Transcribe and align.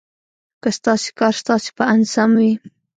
که 0.61 0.69
ستاسې 0.77 1.09
کار 1.19 1.33
ستاسې 1.41 1.69
په 1.77 1.83
اند 1.91 2.05
سم 2.13 2.31
وي. 2.41 2.53